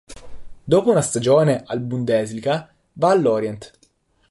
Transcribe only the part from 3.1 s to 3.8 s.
al Lorient.